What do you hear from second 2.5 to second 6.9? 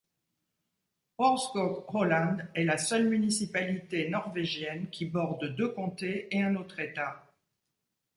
est la seule municipalité norvégienne qui borde deux comtés et un autre